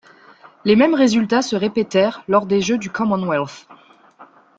[0.65, 3.67] Les mêmes résultats se répétèrent lors des Jeux du Commonwealth.